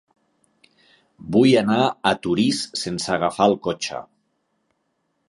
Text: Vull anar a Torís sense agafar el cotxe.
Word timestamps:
Vull 1.35 1.53
anar 1.61 1.77
a 1.87 2.13
Torís 2.23 2.63
sense 2.85 3.13
agafar 3.17 3.47
el 3.53 3.55
cotxe. 3.69 4.01